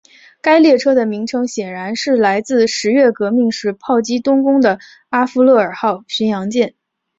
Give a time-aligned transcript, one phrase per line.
[0.41, 6.73] 该列车的名称显然是来自十月革命时炮击冬宫的阿芙乐尔号巡洋舰。